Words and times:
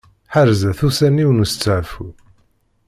Ḥerzet 0.33 0.79
ussan-iw 0.87 1.29
n 1.31 1.43
usteɛfu. 1.43 2.07